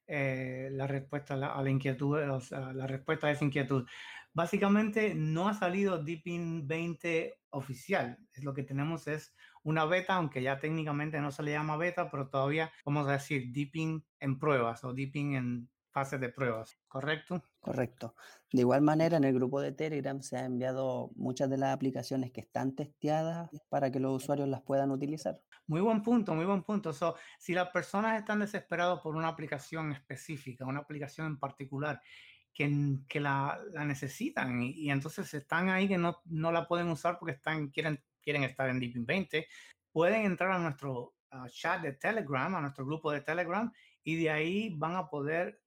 eh, 0.05 0.67
la 0.73 0.85
respuesta 0.85 1.35
a 1.35 1.63
la, 1.63 1.69
inquietud, 1.69 2.17
o 2.29 2.41
sea, 2.41 2.73
la 2.73 2.87
respuesta 2.87 3.27
a 3.27 3.31
esa 3.31 3.45
inquietud. 3.45 3.87
Básicamente 4.33 5.15
no 5.15 5.47
ha 5.47 5.53
salido 5.53 6.03
Deepin 6.03 6.67
20 6.67 7.39
oficial, 7.51 8.17
es 8.33 8.43
lo 8.43 8.53
que 8.53 8.63
tenemos 8.63 9.07
es 9.07 9.33
una 9.63 9.85
beta, 9.85 10.15
aunque 10.15 10.41
ya 10.43 10.59
técnicamente 10.59 11.21
no 11.21 11.31
se 11.31 11.43
le 11.43 11.51
llama 11.51 11.77
beta, 11.77 12.11
pero 12.11 12.27
todavía 12.27 12.69
vamos 12.85 13.07
a 13.07 13.13
decir 13.13 13.53
Deepin 13.53 14.03
en 14.19 14.39
pruebas 14.39 14.83
o 14.83 14.93
Deepin 14.93 15.35
en 15.35 15.69
fase 15.97 16.19
de 16.19 16.29
pruebas, 16.29 16.77
¿correcto? 16.87 17.41
Correcto. 17.59 18.13
De 18.51 18.61
igual 18.61 18.83
manera, 18.83 19.17
en 19.17 19.23
el 19.23 19.33
grupo 19.33 19.59
de 19.59 19.71
Telegram 19.71 20.21
se 20.21 20.37
han 20.37 20.45
enviado 20.45 21.09
muchas 21.15 21.49
de 21.49 21.57
las 21.57 21.73
aplicaciones 21.73 22.31
que 22.31 22.41
están 22.41 22.75
testeadas 22.75 23.49
para 23.67 23.91
que 23.91 23.99
los 23.99 24.21
usuarios 24.21 24.47
las 24.47 24.61
puedan 24.61 24.91
utilizar. 24.91 25.41
Muy 25.65 25.81
buen 25.81 26.03
punto, 26.03 26.35
muy 26.35 26.45
buen 26.45 26.61
punto. 26.61 26.93
So, 26.93 27.15
si 27.39 27.55
las 27.55 27.69
personas 27.69 28.19
están 28.19 28.41
desesperadas 28.41 28.99
por 28.99 29.15
una 29.15 29.29
aplicación 29.29 29.91
específica, 29.91 30.65
una 30.65 30.81
aplicación 30.81 31.25
en 31.25 31.39
particular, 31.39 31.99
que, 32.53 32.99
que 33.09 33.19
la, 33.19 33.59
la, 33.73 33.83
necesitan 33.83 34.61
y, 34.61 34.91
entonces 34.91 35.33
están 35.33 35.69
ahí 35.69 35.87
que 35.87 35.97
no, 35.97 36.21
no, 36.25 36.51
la 36.51 36.67
pueden 36.67 36.89
usar 36.89 37.17
porque 37.17 37.33
están, 37.33 37.69
quieren, 37.69 38.03
quieren 38.21 38.43
estar 38.43 38.69
en 38.69 38.79
Deepin 38.79 39.05
20, 39.05 39.47
pueden 39.91 40.25
entrar 40.25 40.51
a 40.51 40.59
nuestro 40.59 41.15
chat 41.49 41.81
de 41.81 41.93
Telegram, 41.93 42.53
a 42.53 42.61
nuestro 42.61 42.85
grupo 42.85 43.11
de 43.11 43.21
Telegram, 43.21 43.71
y 44.03 44.15
de 44.15 44.29
ahí 44.29 44.75
van 44.77 44.95
a 44.95 45.09
poder 45.09 45.59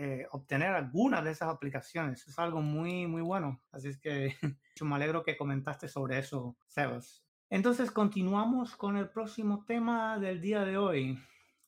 eh, 0.00 0.28
obtener 0.30 0.68
algunas 0.68 1.24
de 1.24 1.32
esas 1.32 1.48
aplicaciones. 1.48 2.24
Es 2.28 2.38
algo 2.38 2.62
muy, 2.62 3.08
muy 3.08 3.20
bueno. 3.20 3.60
Así 3.72 3.88
es 3.88 3.98
que 3.98 4.32
me 4.80 4.94
alegro 4.94 5.24
que 5.24 5.36
comentaste 5.36 5.88
sobre 5.88 6.20
eso, 6.20 6.56
Sebas. 6.68 7.24
Entonces 7.50 7.90
continuamos 7.90 8.76
con 8.76 8.96
el 8.96 9.08
próximo 9.08 9.64
tema 9.66 10.16
del 10.20 10.40
día 10.40 10.64
de 10.64 10.76
hoy. 10.76 11.18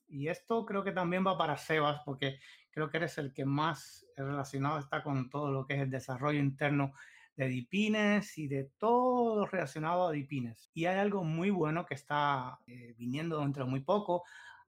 Y 0.07 0.29
esto 0.29 0.65
creo 0.65 0.85
que 0.85 0.93
también 0.93 1.27
va 1.27 1.37
para 1.37 1.57
Sebas, 1.57 2.03
porque 2.05 2.39
creo 2.71 2.89
que 2.89 2.99
eres 2.99 3.19
el 3.19 3.33
que 3.35 3.45
más 3.45 4.07
relacionado 4.17 4.79
está 4.79 5.03
con 5.03 5.29
todo 5.29 5.51
lo 5.51 5.67
que 5.67 5.75
es 5.75 5.81
el 5.81 5.91
desarrollo 5.91 6.39
interno 6.39 6.93
de 7.35 7.49
Dipines 7.49 8.39
y 8.39 8.47
de 8.47 8.71
todo 8.79 9.45
relacionado 9.45 10.07
a 10.07 10.13
Dipines. 10.13 10.71
Y 10.73 10.85
hay 10.85 11.01
algo 11.01 11.25
muy 11.25 11.51
bueno 11.51 11.85
que 11.85 11.95
está 11.95 12.61
eh, 12.69 12.95
viniendo 12.97 13.41
dentro 13.41 13.65
de 13.65 13.71
muy 13.71 13.81
poco, 13.81 14.23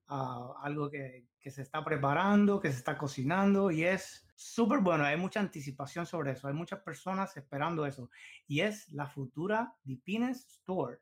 algo 0.07 0.89
que, 0.89 1.27
que, 1.39 1.51
se 1.51 1.61
está 1.61 1.83
preparando, 1.83 2.59
que 2.59 2.71
se 2.71 2.77
está 2.77 2.97
cocinando 2.97 3.71
y 3.71 3.83
es 3.83 4.27
súper 4.35 4.79
bueno. 4.79 5.05
Hay 5.05 5.17
mucha 5.17 5.39
anticipación 5.39 6.05
sobre 6.05 6.31
eso. 6.31 6.47
Hay 6.47 6.53
muchas 6.53 6.81
personas 6.81 7.35
esperando 7.37 7.85
eso. 7.85 8.09
Y 8.47 8.61
es 8.61 8.89
la 8.91 9.07
futura 9.07 9.75
Dipines 9.83 10.45
Store. 10.47 10.99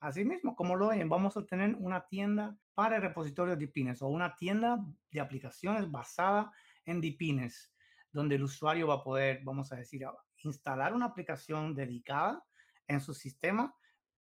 Así 0.00 0.24
mismo, 0.24 0.54
como 0.54 0.76
lo 0.76 0.88
ven, 0.88 1.08
vamos 1.08 1.36
a 1.36 1.44
tener 1.44 1.74
una 1.80 2.06
tienda 2.06 2.56
para 2.74 2.96
el 2.96 3.02
repositorio 3.02 3.56
Dipines 3.56 4.00
o 4.02 4.06
una 4.06 4.36
tienda 4.36 4.84
de 5.10 5.20
aplicaciones 5.20 5.90
basada 5.90 6.52
en 6.84 7.00
Dipines, 7.00 7.74
donde 8.12 8.36
el 8.36 8.44
usuario 8.44 8.86
va 8.86 8.94
a 8.94 9.02
poder, 9.02 9.40
vamos 9.42 9.72
a 9.72 9.76
decir, 9.76 10.02
instalar 10.44 10.94
una 10.94 11.06
aplicación 11.06 11.74
dedicada 11.74 12.44
en 12.86 13.00
su 13.00 13.12
sistema, 13.12 13.74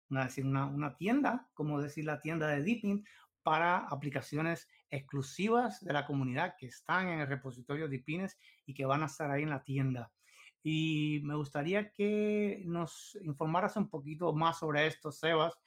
decir, 0.10 0.46
una, 0.46 0.66
una 0.66 0.98
tienda, 0.98 1.48
como 1.54 1.80
decir 1.80 2.06
la 2.06 2.20
tienda 2.22 2.48
de 2.48 2.64
Deepin, 2.64 3.06
para 3.48 3.78
aplicaciones 3.78 4.68
exclusivas 4.90 5.82
de 5.82 5.94
la 5.94 6.06
comunidad 6.06 6.56
que 6.60 6.66
están 6.66 7.08
en 7.08 7.22
el 7.22 7.28
repositorio 7.28 7.88
de 7.88 8.00
Pines 8.00 8.38
y 8.66 8.74
que 8.74 8.86
van 8.86 9.04
a 9.04 9.06
estar 9.06 9.32
ahí 9.32 9.44
en 9.44 9.52
la 9.52 9.64
tienda. 9.64 10.12
Y 10.62 11.22
me 11.24 11.34
gustaría 11.34 11.90
que 11.94 12.62
nos 12.66 13.18
informaras 13.22 13.78
un 13.78 13.90
poquito 13.90 14.34
más 14.34 14.60
sobre 14.60 14.86
esto, 14.86 15.14
Sebas, 15.14 15.58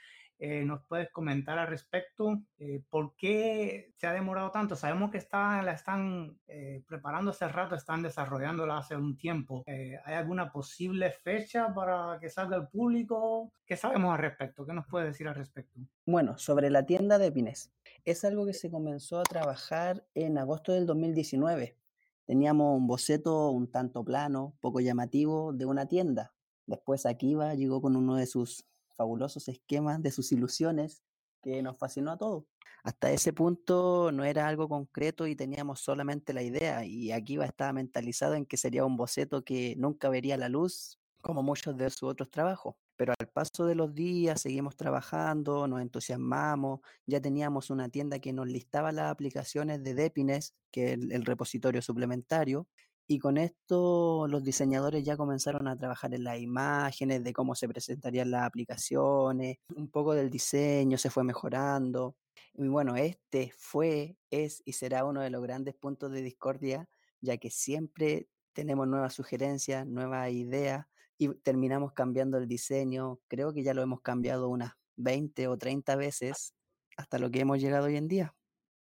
eh, 0.42 0.64
¿Nos 0.64 0.82
puedes 0.86 1.10
comentar 1.10 1.58
al 1.58 1.66
respecto? 1.66 2.40
Eh, 2.58 2.82
¿Por 2.88 3.14
qué 3.14 3.92
se 3.98 4.06
ha 4.06 4.14
demorado 4.14 4.50
tanto? 4.50 4.74
Sabemos 4.74 5.10
que 5.10 5.18
está, 5.18 5.60
la 5.60 5.72
están 5.72 6.40
eh, 6.48 6.82
preparando 6.88 7.30
hace 7.30 7.46
rato, 7.46 7.74
están 7.74 8.02
desarrollándola 8.02 8.78
hace 8.78 8.96
un 8.96 9.18
tiempo. 9.18 9.62
¿Hay 9.66 10.14
alguna 10.14 10.50
posible 10.50 11.10
fecha 11.10 11.74
para 11.74 12.18
que 12.18 12.30
salga 12.30 12.56
al 12.56 12.70
público? 12.70 13.52
¿Qué 13.66 13.76
sabemos 13.76 14.14
al 14.14 14.18
respecto? 14.20 14.64
¿Qué 14.64 14.72
nos 14.72 14.86
puede 14.86 15.08
decir 15.08 15.28
al 15.28 15.34
respecto? 15.34 15.78
Bueno, 16.06 16.38
sobre 16.38 16.70
la 16.70 16.86
tienda 16.86 17.18
de 17.18 17.30
Pines. 17.30 17.70
Es 18.06 18.24
algo 18.24 18.46
que 18.46 18.54
se 18.54 18.70
comenzó 18.70 19.20
a 19.20 19.24
trabajar 19.24 20.06
en 20.14 20.38
agosto 20.38 20.72
del 20.72 20.86
2019. 20.86 21.76
Teníamos 22.24 22.78
un 22.78 22.86
boceto 22.86 23.50
un 23.50 23.70
tanto 23.70 24.02
plano, 24.02 24.54
poco 24.60 24.80
llamativo, 24.80 25.52
de 25.52 25.66
una 25.66 25.84
tienda. 25.86 26.32
Después 26.64 27.04
Akiva 27.04 27.54
llegó 27.54 27.82
con 27.82 27.94
uno 27.94 28.16
de 28.16 28.24
sus 28.24 28.64
fabulosos 29.00 29.48
esquemas 29.48 30.02
de 30.02 30.10
sus 30.10 30.30
ilusiones 30.30 31.02
que 31.40 31.62
nos 31.62 31.78
fascinó 31.78 32.10
a 32.10 32.18
todos. 32.18 32.44
Hasta 32.84 33.10
ese 33.10 33.32
punto 33.32 34.12
no 34.12 34.24
era 34.24 34.46
algo 34.46 34.68
concreto 34.68 35.26
y 35.26 35.34
teníamos 35.34 35.80
solamente 35.80 36.34
la 36.34 36.42
idea 36.42 36.84
y 36.84 37.10
aquí 37.10 37.38
va 37.38 37.46
estar 37.46 37.72
mentalizado 37.72 38.34
en 38.34 38.44
que 38.44 38.58
sería 38.58 38.84
un 38.84 38.98
boceto 38.98 39.42
que 39.42 39.74
nunca 39.78 40.10
vería 40.10 40.36
la 40.36 40.50
luz 40.50 40.98
como 41.22 41.42
muchos 41.42 41.78
de 41.78 41.88
sus 41.88 42.10
otros 42.10 42.30
trabajos. 42.30 42.74
Pero 42.96 43.14
al 43.18 43.28
paso 43.28 43.64
de 43.64 43.74
los 43.74 43.94
días 43.94 44.42
seguimos 44.42 44.76
trabajando, 44.76 45.66
nos 45.66 45.80
entusiasmamos, 45.80 46.80
ya 47.06 47.22
teníamos 47.22 47.70
una 47.70 47.88
tienda 47.88 48.18
que 48.18 48.34
nos 48.34 48.48
listaba 48.48 48.92
las 48.92 49.10
aplicaciones 49.10 49.82
de 49.82 49.94
Depines, 49.94 50.54
que 50.70 50.92
es 50.92 50.98
el 51.10 51.24
repositorio 51.24 51.80
suplementario, 51.80 52.68
y 53.10 53.18
con 53.18 53.38
esto 53.38 54.28
los 54.28 54.44
diseñadores 54.44 55.04
ya 55.04 55.16
comenzaron 55.16 55.66
a 55.66 55.76
trabajar 55.76 56.14
en 56.14 56.22
las 56.22 56.38
imágenes, 56.38 57.24
de 57.24 57.32
cómo 57.32 57.56
se 57.56 57.66
presentarían 57.66 58.30
las 58.30 58.44
aplicaciones, 58.44 59.56
un 59.74 59.90
poco 59.90 60.14
del 60.14 60.30
diseño 60.30 60.96
se 60.96 61.10
fue 61.10 61.24
mejorando. 61.24 62.14
Y 62.54 62.68
bueno, 62.68 62.94
este 62.94 63.52
fue, 63.58 64.16
es 64.30 64.62
y 64.64 64.74
será 64.74 65.04
uno 65.04 65.22
de 65.22 65.30
los 65.30 65.42
grandes 65.42 65.74
puntos 65.74 66.12
de 66.12 66.22
discordia, 66.22 66.88
ya 67.20 67.36
que 67.38 67.50
siempre 67.50 68.28
tenemos 68.52 68.86
nuevas 68.86 69.12
sugerencias, 69.12 69.84
nuevas 69.88 70.30
ideas 70.30 70.86
y 71.18 71.34
terminamos 71.40 71.92
cambiando 71.94 72.38
el 72.38 72.46
diseño. 72.46 73.18
Creo 73.26 73.52
que 73.52 73.64
ya 73.64 73.74
lo 73.74 73.82
hemos 73.82 74.02
cambiado 74.02 74.48
unas 74.48 74.74
20 74.98 75.48
o 75.48 75.58
30 75.58 75.96
veces 75.96 76.54
hasta 76.96 77.18
lo 77.18 77.28
que 77.32 77.40
hemos 77.40 77.58
llegado 77.58 77.86
hoy 77.86 77.96
en 77.96 78.06
día. 78.06 78.36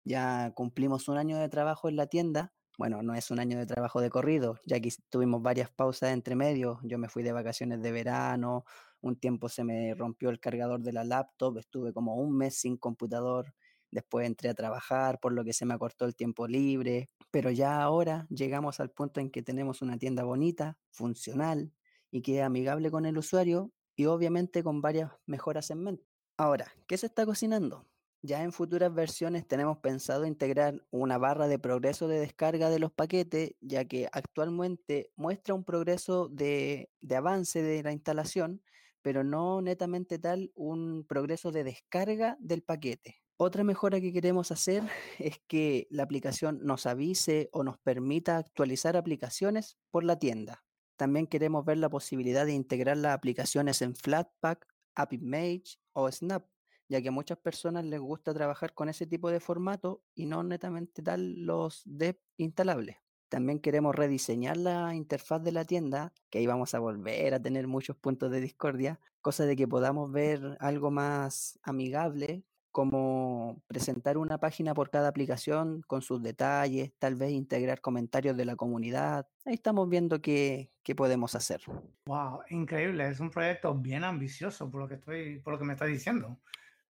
Ya 0.02 0.54
cumplimos 0.54 1.08
un 1.08 1.18
año 1.18 1.36
de 1.36 1.50
trabajo 1.50 1.90
en 1.90 1.96
la 1.96 2.06
tienda 2.06 2.54
bueno, 2.78 3.02
no 3.02 3.14
es 3.14 3.30
un 3.30 3.38
año 3.38 3.58
de 3.58 3.66
trabajo 3.66 4.00
de 4.00 4.10
corrido, 4.10 4.58
ya 4.66 4.80
que 4.80 4.92
tuvimos 5.10 5.42
varias 5.42 5.70
pausas 5.70 6.12
entre 6.12 6.34
medio. 6.34 6.80
Yo 6.82 6.98
me 6.98 7.08
fui 7.08 7.22
de 7.22 7.32
vacaciones 7.32 7.82
de 7.82 7.92
verano, 7.92 8.64
un 9.00 9.16
tiempo 9.16 9.48
se 9.48 9.64
me 9.64 9.94
rompió 9.94 10.30
el 10.30 10.40
cargador 10.40 10.80
de 10.80 10.92
la 10.92 11.04
laptop, 11.04 11.58
estuve 11.58 11.92
como 11.92 12.16
un 12.16 12.36
mes 12.36 12.56
sin 12.56 12.76
computador. 12.76 13.54
después 13.90 14.26
entré 14.26 14.48
a 14.48 14.54
trabajar, 14.54 15.20
por 15.20 15.32
lo 15.32 15.44
que 15.44 15.52
se 15.52 15.66
me 15.66 15.74
acortó 15.74 16.04
el 16.04 16.16
tiempo 16.16 16.48
libre, 16.48 17.10
pero 17.30 17.50
ya 17.50 17.80
ahora 17.80 18.26
llegamos 18.28 18.80
al 18.80 18.90
punto 18.90 19.20
en 19.20 19.30
que 19.30 19.42
tenemos 19.42 19.82
una 19.82 19.98
tienda 19.98 20.24
bonita, 20.24 20.78
funcional 20.90 21.72
y 22.10 22.22
que 22.22 22.38
es 22.38 22.44
amigable 22.44 22.90
con 22.90 23.06
el 23.06 23.18
usuario 23.18 23.72
y 23.94 24.06
obviamente 24.06 24.64
con 24.64 24.80
varias 24.80 25.12
mejoras 25.26 25.70
en 25.70 25.84
mente. 25.84 26.04
Ahora, 26.36 26.72
¿qué 26.88 26.98
se 26.98 27.06
está 27.06 27.24
cocinando? 27.24 27.86
Ya 28.26 28.42
en 28.42 28.52
futuras 28.52 28.94
versiones 28.94 29.46
tenemos 29.46 29.76
pensado 29.80 30.24
integrar 30.24 30.82
una 30.90 31.18
barra 31.18 31.46
de 31.46 31.58
progreso 31.58 32.08
de 32.08 32.20
descarga 32.20 32.70
de 32.70 32.78
los 32.78 32.90
paquetes, 32.90 33.54
ya 33.60 33.84
que 33.84 34.08
actualmente 34.12 35.10
muestra 35.14 35.52
un 35.54 35.62
progreso 35.62 36.30
de, 36.30 36.88
de 37.02 37.16
avance 37.16 37.62
de 37.62 37.82
la 37.82 37.92
instalación, 37.92 38.62
pero 39.02 39.24
no 39.24 39.60
netamente 39.60 40.18
tal 40.18 40.50
un 40.54 41.04
progreso 41.06 41.52
de 41.52 41.64
descarga 41.64 42.38
del 42.40 42.62
paquete. 42.62 43.20
Otra 43.36 43.62
mejora 43.62 44.00
que 44.00 44.14
queremos 44.14 44.50
hacer 44.50 44.84
es 45.18 45.42
que 45.46 45.86
la 45.90 46.04
aplicación 46.04 46.60
nos 46.62 46.86
avise 46.86 47.50
o 47.52 47.62
nos 47.62 47.76
permita 47.76 48.38
actualizar 48.38 48.96
aplicaciones 48.96 49.76
por 49.90 50.02
la 50.02 50.18
tienda. 50.18 50.64
También 50.96 51.26
queremos 51.26 51.66
ver 51.66 51.76
la 51.76 51.90
posibilidad 51.90 52.46
de 52.46 52.54
integrar 52.54 52.96
las 52.96 53.12
aplicaciones 53.12 53.82
en 53.82 53.94
Flatpak, 53.94 54.66
AppImage 54.94 55.76
o 55.92 56.10
Snap, 56.10 56.46
ya 56.88 57.00
que 57.02 57.08
a 57.08 57.12
muchas 57.12 57.38
personas 57.38 57.84
les 57.84 58.00
gusta 58.00 58.34
trabajar 58.34 58.74
con 58.74 58.88
ese 58.88 59.06
tipo 59.06 59.30
de 59.30 59.40
formato 59.40 60.02
y 60.14 60.26
no 60.26 60.42
netamente 60.42 61.02
tal 61.02 61.44
los 61.44 61.82
dev 61.84 62.18
instalables. 62.36 62.96
También 63.28 63.58
queremos 63.58 63.94
rediseñar 63.94 64.56
la 64.56 64.94
interfaz 64.94 65.42
de 65.42 65.52
la 65.52 65.64
tienda, 65.64 66.12
que 66.30 66.38
ahí 66.38 66.46
vamos 66.46 66.74
a 66.74 66.78
volver 66.78 67.34
a 67.34 67.42
tener 67.42 67.66
muchos 67.66 67.96
puntos 67.96 68.30
de 68.30 68.40
discordia, 68.40 69.00
cosa 69.20 69.44
de 69.44 69.56
que 69.56 69.66
podamos 69.66 70.12
ver 70.12 70.56
algo 70.60 70.90
más 70.90 71.58
amigable, 71.62 72.44
como 72.74 73.62
presentar 73.68 74.18
una 74.18 74.38
página 74.38 74.74
por 74.74 74.90
cada 74.90 75.06
aplicación 75.06 75.82
con 75.86 76.02
sus 76.02 76.20
detalles, 76.20 76.92
tal 76.98 77.14
vez 77.14 77.30
integrar 77.30 77.80
comentarios 77.80 78.36
de 78.36 78.44
la 78.44 78.56
comunidad. 78.56 79.28
Ahí 79.44 79.54
estamos 79.54 79.88
viendo 79.88 80.20
qué, 80.20 80.72
qué 80.82 80.96
podemos 80.96 81.36
hacer. 81.36 81.60
Wow, 82.06 82.40
increíble, 82.50 83.08
es 83.08 83.20
un 83.20 83.30
proyecto 83.30 83.72
bien 83.76 84.02
ambicioso 84.02 84.68
por 84.68 84.80
lo 84.80 84.88
que 84.88 84.94
estoy, 84.94 85.38
por 85.38 85.52
lo 85.52 85.58
que 85.60 85.64
me 85.64 85.74
está 85.74 85.84
diciendo. 85.84 86.40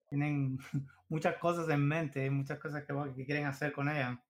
Tienen 0.08 0.58
muchas 1.08 1.36
cosas 1.38 1.68
en 1.68 1.86
mente, 1.86 2.30
muchas 2.30 2.58
cosas 2.58 2.84
que, 2.84 2.94
que 3.14 3.24
quieren 3.24 3.46
hacer 3.46 3.72
con 3.72 3.88
ella. 3.88 4.22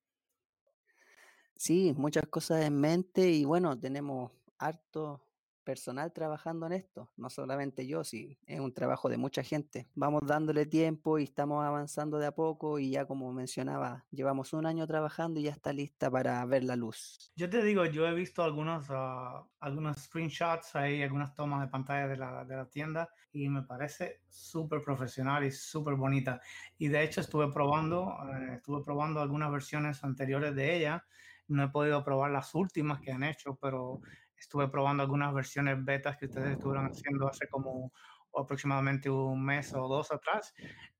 Sí, 1.57 1.95
muchas 1.97 2.27
cosas 2.27 2.65
en 2.65 2.81
mente 2.81 3.31
y 3.31 3.45
bueno, 3.45 3.79
tenemos 3.79 4.33
harto 4.59 5.24
personal 5.65 6.13
trabajando 6.13 6.67
en 6.67 6.75
esto, 6.75 7.11
no 7.17 7.31
solamente 7.31 7.87
yo, 7.87 8.05
sí, 8.05 8.39
es 8.47 8.61
un 8.61 8.73
trabajo 8.73 9.09
de 9.09 9.17
mucha 9.17 9.43
gente. 9.43 9.89
Vamos 9.95 10.23
dándole 10.27 10.67
tiempo 10.67 11.19
y 11.19 11.25
estamos 11.25 11.65
avanzando 11.65 12.19
de 12.19 12.27
a 12.27 12.33
poco 12.33 12.79
y 12.79 12.91
ya 12.91 13.07
como 13.07 13.33
mencionaba, 13.33 14.05
llevamos 14.11 14.53
un 14.53 14.67
año 14.67 14.87
trabajando 14.87 15.41
y 15.41 15.45
ya 15.45 15.51
está 15.51 15.73
lista 15.73 16.11
para 16.11 16.45
ver 16.45 16.65
la 16.65 16.77
luz. 16.77 17.33
Yo 17.35 17.49
te 17.49 17.63
digo, 17.63 17.85
yo 17.87 18.07
he 18.07 18.15
visto 18.15 18.43
algunos, 18.43 18.89
uh, 18.91 19.95
screenshots 19.99 20.77
ahí, 20.77 21.03
algunas 21.03 21.35
tomas 21.35 21.63
de 21.63 21.69
pantalla 21.69 22.07
de 22.07 22.17
la, 22.17 22.45
de 22.45 22.57
la 22.57 22.67
tienda 22.69 23.09
y 23.33 23.49
me 23.49 23.63
parece 23.63 24.21
súper 24.29 24.83
profesional 24.83 25.45
y 25.45 25.51
súper 25.51 25.95
bonita. 25.95 26.41
Y 26.79 26.89
de 26.89 27.03
hecho 27.03 27.21
estuve 27.21 27.51
probando, 27.51 28.05
uh, 28.05 28.55
estuve 28.55 28.85
probando 28.85 29.21
algunas 29.21 29.51
versiones 29.51 30.05
anteriores 30.05 30.55
de 30.55 30.77
ella. 30.77 31.05
No 31.47 31.65
he 31.65 31.69
podido 31.69 32.03
probar 32.03 32.31
las 32.31 32.55
últimas 32.55 33.01
que 33.01 33.13
han 33.13 33.23
hecho, 33.23 33.57
pero 33.61 34.01
estuve 34.45 34.69
probando 34.69 35.03
algunas 35.03 35.33
versiones 35.35 35.83
betas 35.85 36.17
que 36.17 36.27
ustedes 36.27 36.53
estuvieron 36.53 36.87
haciendo 36.87 37.29
hace 37.29 37.49
como 37.49 37.93
aproximadamente 38.37 39.09
un 39.09 39.45
mes 39.45 39.73
o 39.75 39.87
dos 39.87 40.11
atrás 40.11 40.53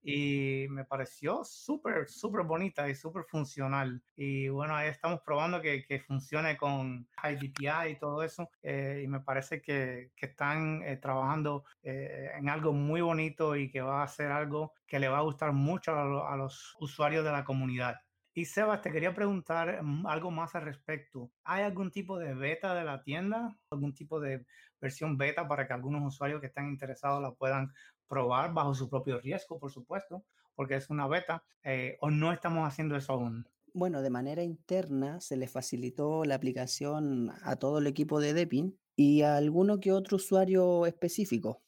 y 0.03 0.67
me 0.69 0.85
pareció 0.85 1.43
súper, 1.45 2.09
súper 2.09 2.45
bonita 2.45 2.89
y 2.89 2.95
súper 2.95 3.25
funcional. 3.25 4.03
Y 4.17 4.49
bueno, 4.49 4.77
ahí 4.77 4.89
estamos 4.89 5.21
probando 5.25 5.61
que, 5.61 5.85
que 5.85 5.99
funcione 6.01 6.57
con 6.57 7.09
High 7.23 7.37
DPI 7.37 7.93
y 7.93 7.99
todo 7.99 8.23
eso. 8.23 8.51
Eh, 8.63 9.03
y 9.05 9.09
me 9.09 9.21
parece 9.21 9.63
que, 9.63 10.11
que 10.15 10.27
están 10.27 10.83
eh, 10.83 10.97
trabajando 10.99 11.65
eh, 11.83 12.31
en 12.37 12.49
algo 12.49 12.73
muy 12.73 13.01
bonito 13.01 13.57
y 13.57 13.71
que 13.71 13.81
va 13.81 14.03
a 14.03 14.09
ser 14.09 14.31
algo 14.31 14.75
que 14.87 14.99
le 14.99 15.09
va 15.09 15.19
a 15.19 15.23
gustar 15.23 15.53
mucho 15.53 15.93
a, 15.93 16.33
a 16.33 16.37
los 16.37 16.77
usuarios 16.81 17.25
de 17.25 17.33
la 17.33 17.45
comunidad. 17.45 17.97
Y 18.37 18.47
Sebas, 18.47 18.83
te 18.83 18.91
quería 18.91 19.15
preguntar 19.15 19.81
mm, 19.81 20.07
algo 20.07 20.33
más 20.33 20.57
al 20.57 20.63
respecto. 20.63 21.31
¿Hay 21.45 21.63
algún 21.63 21.93
tipo 21.93 22.19
de 22.19 22.35
beta 22.35 22.75
de 22.75 22.85
la 22.85 23.01
tienda? 23.05 23.57
¿Algún 23.71 23.95
tipo 23.95 24.19
de 24.19 24.45
versión 24.81 25.17
beta 25.17 25.47
para 25.47 25.69
que 25.69 25.73
algunos 25.73 26.03
usuarios 26.05 26.41
que 26.41 26.49
están 26.49 26.69
interesados 26.69 27.23
la 27.23 27.33
puedan 27.33 27.73
probar 28.09 28.53
bajo 28.53 28.75
su 28.75 28.91
propio 28.91 29.21
riesgo, 29.21 29.61
por 29.61 29.71
supuesto, 29.71 30.25
porque 30.57 30.75
es 30.75 30.91
una 30.91 31.07
beta? 31.07 31.45
Eh, 31.63 31.97
¿O 32.01 32.11
no 32.11 32.33
estamos 32.33 32.67
haciendo 32.67 32.97
eso 32.97 33.13
aún? 33.13 33.47
Bueno, 33.73 34.03
de 34.03 34.11
manera 34.11 34.43
interna 34.43 35.21
se 35.21 35.37
le 35.37 35.47
facilitó 35.47 36.25
la 36.25 36.35
aplicación 36.35 37.31
a 37.43 37.55
todo 37.57 37.79
el 37.79 37.87
equipo 37.87 38.19
de 38.19 38.35
Depin 38.35 38.79
y 38.97 39.23
a 39.23 39.37
alguno 39.37 39.79
que 39.79 39.93
otro 39.93 40.17
usuario 40.17 40.87
específico, 40.87 41.63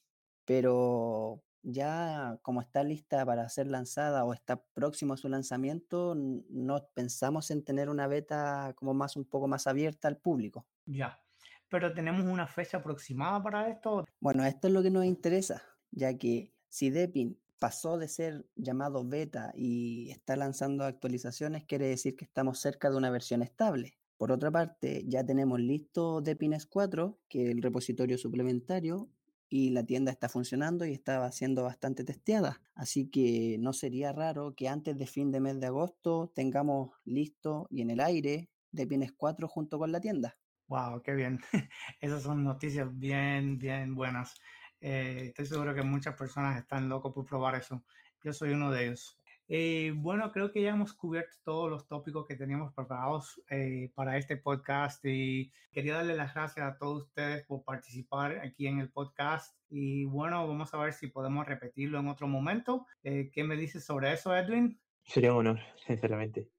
pero 0.45 1.46
ya 1.69 2.39
como 2.43 2.61
está 2.61 2.85
lista 2.85 3.27
para 3.27 3.49
ser 3.49 3.67
lanzada 3.67 4.25
o 4.25 4.33
está 4.33 4.63
próximo 4.73 5.15
a 5.15 5.17
su 5.17 5.29
lanzamiento, 5.29 6.15
no 6.15 6.89
pensamos 6.95 7.51
en 7.51 7.65
tener 7.65 7.89
una 7.89 8.07
beta 8.07 8.73
como 8.77 8.95
más 8.95 9.17
un 9.17 9.25
poco 9.25 9.49
más 9.49 9.67
abierta 9.67 10.07
al 10.07 10.17
público. 10.17 10.65
Ya, 10.85 11.21
pero 11.69 11.93
tenemos 11.93 12.25
una 12.25 12.47
fecha 12.47 12.79
aproximada 12.79 13.43
para 13.43 13.69
esto. 13.69 14.05
Bueno, 14.21 14.45
esto 14.45 14.69
es 14.69 14.75
lo 14.75 14.83
que 14.83 14.91
nos 14.91 15.05
interesa, 15.05 15.65
ya 15.91 16.17
que 16.17 16.53
si 16.69 16.91
Depin 16.91 17.37
pasó 17.59 17.99
de 17.99 18.07
ser 18.07 18.47
llamado 18.55 19.05
beta 19.05 19.53
y 19.57 20.11
está 20.11 20.37
lanzando 20.37 20.85
actualizaciones, 20.85 21.65
quiere 21.65 21.89
decir 21.89 22.15
que 22.15 22.25
estamos 22.25 22.61
cerca 22.61 22.91
de 22.91 22.97
una 22.97 23.11
versión 23.11 23.43
estable. 23.43 23.99
Por 24.17 24.31
otra 24.31 24.53
parte, 24.53 25.05
ya 25.09 25.25
tenemos 25.27 25.59
listo 25.59 26.21
Depines 26.21 26.65
4, 26.67 27.19
que 27.29 27.47
es 27.47 27.51
el 27.51 27.61
repositorio 27.61 28.17
suplementario, 28.19 29.11
y 29.49 29.71
la 29.71 29.85
tienda 29.85 30.11
está 30.11 30.29
funcionando 30.29 30.85
y 30.85 30.93
estaba 30.93 31.31
siendo 31.33 31.63
bastante 31.63 32.05
testeada. 32.05 32.61
Así 32.75 33.09
que 33.09 33.57
no 33.61 33.73
sería 33.73 34.13
raro 34.13 34.55
que 34.55 34.69
antes 34.69 34.97
de 34.97 35.07
fin 35.07 35.31
de 35.31 35.41
mes 35.41 35.61
de 35.61 35.67
agosto 35.67 36.33
tengamos 36.35 36.91
listo 37.05 37.67
y 37.71 37.83
en 37.83 37.91
el 37.91 38.01
aire 38.01 38.51
de 38.73 38.87
Pines 38.87 39.13
4 39.13 39.49
junto 39.49 39.79
con 39.79 39.93
la 39.93 40.01
tienda. 40.01 40.37
Wow, 40.69 41.03
qué 41.03 41.15
bien. 41.15 41.41
Esas 42.01 42.23
son 42.23 42.43
noticias 42.43 42.89
bien, 42.99 43.57
bien 43.59 43.95
buenas. 43.95 44.35
Eh, 44.81 45.27
estoy 45.29 45.47
seguro 45.47 45.75
que 45.75 45.83
muchas 45.83 46.17
personas 46.17 46.59
están 46.59 46.89
locos 46.89 47.13
por 47.15 47.25
probar 47.25 47.55
eso. 47.55 47.85
Yo 48.23 48.33
soy 48.33 48.51
uno 48.51 48.71
de 48.71 48.87
ellos. 48.87 49.21
Eh, 49.49 49.93
bueno, 49.95 50.33
creo 50.33 50.51
que 50.51 50.63
ya 50.63 50.71
hemos 50.71 50.93
cubierto 50.93 51.37
todos 51.45 51.71
los 51.71 51.87
tópicos 51.87 52.27
que 52.27 52.35
teníamos 52.35 52.73
preparados 52.75 53.41
eh, 53.49 53.93
para 53.95 54.17
este 54.17 54.37
podcast 54.37 55.05
y 55.05 55.53
quería 55.71 55.95
darle 55.95 56.17
las 56.17 56.35
gracias 56.35 56.67
a 56.67 56.77
todos 56.77 57.05
ustedes 57.05 57.45
por 57.47 57.63
participar 57.63 58.39
aquí 58.39 58.67
en 58.67 58.81
el 58.81 58.91
podcast 58.91 59.57
y 59.69 60.05
bueno, 60.05 60.47
vamos 60.47 60.75
a 60.75 60.79
ver 60.79 60.93
si 60.93 61.07
podemos 61.09 61.47
repetirlo 61.47 62.01
en 62.01 62.09
otro 62.09 62.27
momento. 62.27 62.87
Eh, 63.05 63.31
¿Qué 63.33 63.45
me 63.45 63.57
dices 63.57 63.85
sobre 63.85 64.13
eso, 64.13 64.35
Edwin? 64.35 64.81
Sería 65.05 65.33
un 65.33 65.47
honor, 65.47 65.61
sinceramente 65.87 66.51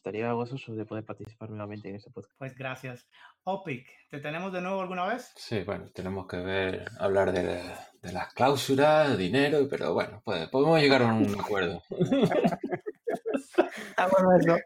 estaría 0.00 0.32
gozoso 0.32 0.74
de 0.74 0.86
poder 0.86 1.04
participar 1.04 1.50
nuevamente 1.50 1.90
en 1.90 1.96
este 1.96 2.10
podcast. 2.10 2.34
Pues 2.38 2.54
gracias. 2.56 3.06
Opic, 3.44 3.86
¿te 4.10 4.20
tenemos 4.20 4.52
de 4.52 4.60
nuevo 4.60 4.82
alguna 4.82 5.06
vez? 5.06 5.32
Sí, 5.34 5.62
bueno, 5.62 5.86
tenemos 5.94 6.26
que 6.26 6.36
ver, 6.36 6.84
hablar 6.98 7.32
de, 7.32 7.62
de 8.02 8.12
las 8.12 8.32
cláusulas, 8.34 9.16
dinero, 9.16 9.66
pero 9.68 9.94
bueno, 9.94 10.20
pues, 10.24 10.46
podemos 10.48 10.78
llegar 10.78 11.02
a 11.02 11.06
un 11.06 11.34
acuerdo. 11.40 11.82
ah, 13.96 14.08
bueno, 14.10 14.36
eso 14.38 14.56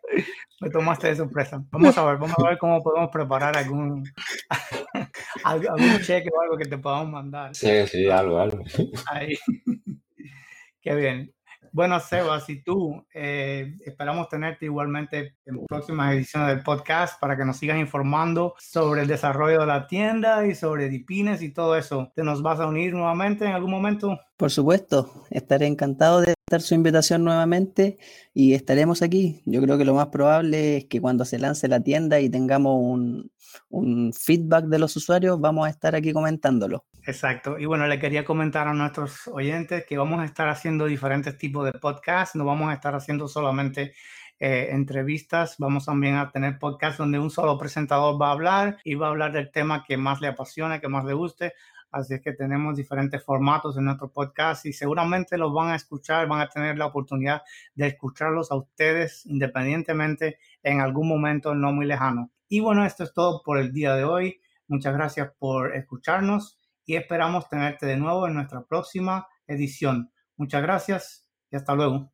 me 0.60 0.70
tomaste 0.70 1.06
de 1.06 1.16
sorpresa. 1.16 1.62
Vamos 1.70 1.96
a 1.96 2.04
ver, 2.04 2.16
vamos 2.18 2.36
a 2.36 2.48
ver 2.48 2.58
cómo 2.58 2.82
podemos 2.82 3.10
preparar 3.10 3.56
algún, 3.56 4.02
algún 5.44 6.00
cheque 6.00 6.30
o 6.34 6.40
algo 6.40 6.56
que 6.56 6.68
te 6.68 6.78
podamos 6.78 7.10
mandar. 7.10 7.54
Sí, 7.54 7.86
sí, 7.86 8.10
algo, 8.10 8.40
algo. 8.40 8.64
Ahí. 9.06 9.34
Qué 10.82 10.94
bien. 10.96 11.32
Bueno, 11.74 11.98
Sebas, 11.98 12.48
y 12.50 12.62
tú, 12.62 13.04
eh, 13.12 13.74
esperamos 13.84 14.28
tenerte 14.28 14.66
igualmente 14.66 15.34
en 15.44 15.66
próximas 15.66 16.14
ediciones 16.14 16.50
del 16.50 16.62
podcast 16.62 17.18
para 17.20 17.36
que 17.36 17.44
nos 17.44 17.56
sigas 17.56 17.78
informando 17.78 18.54
sobre 18.60 19.02
el 19.02 19.08
desarrollo 19.08 19.58
de 19.58 19.66
la 19.66 19.88
tienda 19.88 20.46
y 20.46 20.54
sobre 20.54 20.88
Dipines 20.88 21.42
y 21.42 21.52
todo 21.52 21.76
eso. 21.76 22.12
¿Te 22.14 22.22
nos 22.22 22.42
vas 22.42 22.60
a 22.60 22.68
unir 22.68 22.94
nuevamente 22.94 23.44
en 23.44 23.50
algún 23.50 23.72
momento? 23.72 24.20
Por 24.36 24.52
supuesto, 24.52 25.24
estaré 25.30 25.66
encantado 25.66 26.20
de 26.20 26.34
estar 26.54 26.66
su 26.66 26.74
invitación 26.74 27.24
nuevamente 27.24 27.98
y 28.32 28.54
estaremos 28.54 29.02
aquí. 29.02 29.42
Yo 29.44 29.60
creo 29.60 29.76
que 29.76 29.84
lo 29.84 29.94
más 29.94 30.08
probable 30.08 30.76
es 30.76 30.84
que 30.84 31.00
cuando 31.00 31.24
se 31.24 31.38
lance 31.38 31.66
la 31.66 31.80
tienda 31.80 32.20
y 32.20 32.30
tengamos 32.30 32.76
un, 32.80 33.32
un 33.70 34.12
feedback 34.12 34.66
de 34.66 34.78
los 34.78 34.94
usuarios, 34.94 35.40
vamos 35.40 35.66
a 35.66 35.70
estar 35.70 35.96
aquí 35.96 36.12
comentándolo. 36.12 36.84
Exacto. 37.06 37.58
Y 37.58 37.66
bueno, 37.66 37.88
le 37.88 37.98
quería 37.98 38.24
comentar 38.24 38.68
a 38.68 38.72
nuestros 38.72 39.26
oyentes 39.26 39.84
que 39.84 39.98
vamos 39.98 40.20
a 40.20 40.24
estar 40.24 40.48
haciendo 40.48 40.86
diferentes 40.86 41.36
tipos 41.36 41.64
de 41.64 41.72
podcasts. 41.72 42.36
No 42.36 42.44
vamos 42.44 42.70
a 42.70 42.74
estar 42.74 42.94
haciendo 42.94 43.26
solamente 43.26 43.94
eh, 44.38 44.68
entrevistas. 44.70 45.56
Vamos 45.58 45.86
también 45.86 46.14
a 46.14 46.30
tener 46.30 46.58
podcasts 46.60 46.98
donde 46.98 47.18
un 47.18 47.30
solo 47.30 47.58
presentador 47.58 48.20
va 48.20 48.28
a 48.28 48.32
hablar 48.32 48.78
y 48.84 48.94
va 48.94 49.08
a 49.08 49.10
hablar 49.10 49.32
del 49.32 49.50
tema 49.50 49.84
que 49.84 49.96
más 49.96 50.20
le 50.20 50.28
apasiona, 50.28 50.80
que 50.80 50.88
más 50.88 51.04
le 51.04 51.14
guste. 51.14 51.54
Así 51.94 52.20
que 52.20 52.32
tenemos 52.32 52.76
diferentes 52.76 53.22
formatos 53.22 53.76
en 53.76 53.84
nuestro 53.84 54.10
podcast 54.10 54.66
y 54.66 54.72
seguramente 54.72 55.38
los 55.38 55.54
van 55.54 55.68
a 55.68 55.76
escuchar, 55.76 56.26
van 56.26 56.40
a 56.40 56.48
tener 56.48 56.76
la 56.76 56.86
oportunidad 56.86 57.42
de 57.74 57.86
escucharlos 57.86 58.50
a 58.50 58.56
ustedes 58.56 59.24
independientemente 59.26 60.38
en 60.64 60.80
algún 60.80 61.08
momento 61.08 61.54
no 61.54 61.72
muy 61.72 61.86
lejano. 61.86 62.32
Y 62.48 62.58
bueno, 62.58 62.84
esto 62.84 63.04
es 63.04 63.12
todo 63.14 63.42
por 63.44 63.58
el 63.58 63.72
día 63.72 63.94
de 63.94 64.02
hoy. 64.02 64.40
Muchas 64.66 64.92
gracias 64.94 65.30
por 65.38 65.74
escucharnos 65.76 66.58
y 66.84 66.96
esperamos 66.96 67.48
tenerte 67.48 67.86
de 67.86 67.96
nuevo 67.96 68.26
en 68.26 68.34
nuestra 68.34 68.64
próxima 68.64 69.28
edición. 69.46 70.10
Muchas 70.36 70.62
gracias 70.62 71.28
y 71.50 71.56
hasta 71.56 71.74
luego. 71.74 72.12